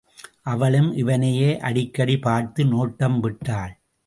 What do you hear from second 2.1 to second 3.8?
பார்த்து நோட்டம் விட்டாள்.